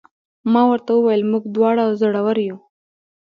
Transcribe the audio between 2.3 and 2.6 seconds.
یو.